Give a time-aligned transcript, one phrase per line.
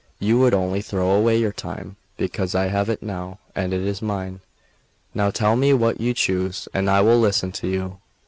[0.17, 4.01] You would only throw away your time, because I have it now, and it is
[4.01, 4.39] mine.
[5.13, 7.99] Now tell me what you choose, and I will listen to you."